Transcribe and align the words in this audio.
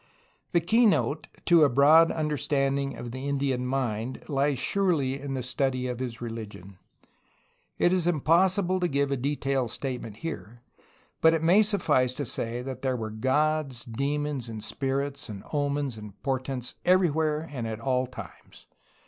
The 0.53 0.61
keynote 0.61 1.27
to 1.45 1.61
a 1.63 1.69
broad 1.69 2.09
understanding 2.11 2.97
of 2.97 3.11
the 3.11 3.29
Indian 3.29 3.67
mind 3.67 4.27
lies 4.27 4.57
surely 4.57 5.19
in 5.21 5.37
a 5.37 5.43
study 5.43 5.85
of 5.87 5.99
his 5.99 6.19
religion. 6.19 6.79
It 7.77 7.93
is 7.93 8.07
impossible 8.07 8.79
to 8.79 8.87
give 8.87 9.11
a 9.11 9.15
detailed 9.15 9.69
statement 9.69 10.17
here, 10.25 10.63
but 11.21 11.35
it 11.35 11.43
may 11.43 11.61
suffice 11.61 12.15
to 12.15 12.25
say 12.25 12.63
that 12.63 12.81
there 12.81 12.97
were 12.97 13.11
gods, 13.11 13.85
demons, 13.85 14.49
and 14.49 14.63
spirits, 14.63 15.29
and 15.29 15.43
omens 15.53 15.97
and 15.99 16.19
portents, 16.23 16.73
everywhere 16.83 17.47
and 17.51 17.67
at 17.67 17.79
all 17.79 18.07
times. 18.07 18.65